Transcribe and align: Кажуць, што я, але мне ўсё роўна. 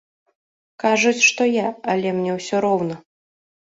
Кажуць, 0.85 1.23
што 1.29 1.49
я, 1.51 1.69
але 1.97 2.09
мне 2.19 2.31
ўсё 2.43 2.57
роўна. 2.71 2.95